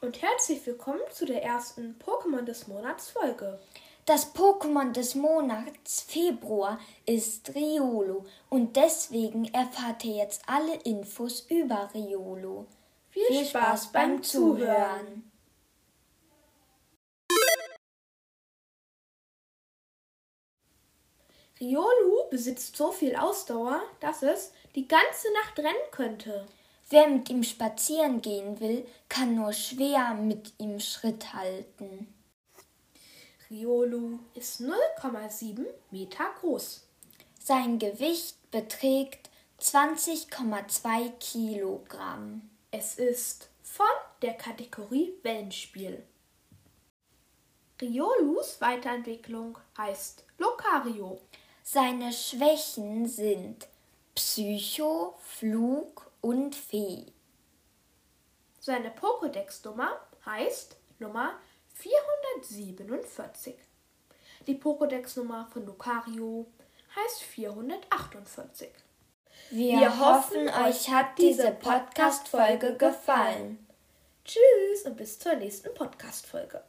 und 0.00 0.22
herzlich 0.22 0.64
willkommen 0.66 1.02
zu 1.10 1.26
der 1.26 1.42
ersten 1.42 1.96
Pokémon 1.98 2.42
des 2.42 2.66
Monats 2.68 3.10
Folge. 3.10 3.58
Das 4.06 4.34
Pokémon 4.34 4.92
des 4.92 5.14
Monats 5.14 6.00
Februar 6.00 6.80
ist 7.04 7.54
Riolo 7.54 8.24
und 8.48 8.76
deswegen 8.76 9.52
erfahrt 9.52 10.04
ihr 10.04 10.16
jetzt 10.16 10.42
alle 10.46 10.74
Infos 10.84 11.42
über 11.50 11.90
Riolo. 11.92 12.66
Viel, 13.10 13.26
Viel 13.26 13.44
Spaß, 13.44 13.84
Spaß 13.84 13.92
beim 13.92 14.22
Zuhören. 14.22 15.30
Riolu 21.60 22.30
besitzt 22.30 22.74
so 22.74 22.90
viel 22.90 23.16
Ausdauer, 23.16 23.82
dass 24.00 24.22
es 24.22 24.54
die 24.74 24.88
ganze 24.88 25.30
Nacht 25.34 25.58
rennen 25.58 25.90
könnte. 25.90 26.46
Wer 26.92 27.06
mit 27.08 27.30
ihm 27.30 27.44
spazieren 27.44 28.20
gehen 28.20 28.58
will, 28.58 28.84
kann 29.08 29.36
nur 29.36 29.52
schwer 29.52 30.12
mit 30.14 30.52
ihm 30.58 30.80
Schritt 30.80 31.32
halten. 31.32 32.12
Riolu 33.48 34.18
ist 34.34 34.60
0,7 34.60 35.66
Meter 35.92 36.24
groß. 36.40 36.84
Sein 37.38 37.78
Gewicht 37.78 38.36
beträgt 38.50 39.30
20,2 39.60 41.10
Kilogramm. 41.20 42.50
Es 42.72 42.96
ist 42.96 43.48
von 43.62 43.86
der 44.22 44.34
Kategorie 44.34 45.12
Wellenspiel. 45.22 46.02
Riolus 47.80 48.60
Weiterentwicklung 48.60 49.56
heißt 49.78 50.24
Locario. 50.38 51.20
Seine 51.62 52.12
Schwächen 52.12 53.06
sind 53.06 53.68
Psycho, 54.14 55.14
Flug 55.20 56.09
und 56.20 56.54
Fee. 56.54 57.06
Seine 58.58 58.90
Pokédex-Nummer 58.90 59.98
heißt 60.26 60.76
Nummer 60.98 61.38
447. 61.74 63.54
Die 64.46 64.58
Pokédex-Nummer 64.58 65.48
von 65.52 65.66
Lucario 65.66 66.46
heißt 66.94 67.22
448. 67.22 68.70
Wir, 69.50 69.80
Wir 69.80 69.98
hoffen, 69.98 70.48
euch 70.48 70.90
hat 70.90 71.18
diese 71.18 71.52
Podcast-Folge 71.52 72.76
gefallen. 72.76 73.66
Tschüss 74.24 74.84
und 74.84 74.96
bis 74.96 75.18
zur 75.18 75.34
nächsten 75.34 75.72
Podcast-Folge. 75.74 76.62